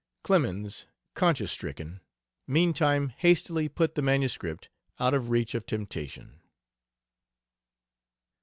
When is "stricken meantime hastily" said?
1.51-3.69